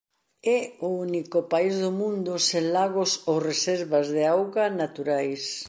É 0.57 0.59
o 0.87 0.89
único 1.07 1.39
país 1.51 1.75
do 1.83 1.91
mundo 2.01 2.31
sen 2.47 2.65
lagos 2.75 3.11
ou 3.29 3.37
reservas 3.49 4.07
de 4.15 4.23
auga 4.35 4.65
naturais. 4.81 5.43